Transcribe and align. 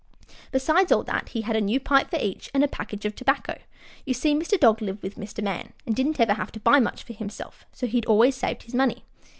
Besides 0.51 0.91
all 0.91 1.03
that, 1.03 1.29
he 1.29 1.41
had 1.41 1.55
a 1.55 1.61
new 1.61 1.79
pipe 1.79 2.09
for 2.09 2.17
each, 2.19 2.49
and 2.55 2.63
a 2.63 2.67
package 2.67 3.05
of 3.05 3.15
tobacco. 3.15 3.59
You 4.03 4.15
see, 4.15 4.33
Mr. 4.33 4.59
Dog 4.59 4.81
lived 4.81 5.03
with 5.03 5.13
Mr. 5.13 5.43
Man, 5.43 5.73
and 5.85 5.95
didn't 5.95 6.19
ever 6.19 6.33
have 6.33 6.51
to 6.53 6.59
buy 6.59 6.79
much 6.79 7.03
for 7.03 7.13
himself, 7.13 7.67
so 7.71 7.85
he 7.85 7.97
had 7.99 8.05
always 8.07 8.35
saved 8.35 8.63
his 8.63 8.73
money. 8.73 9.03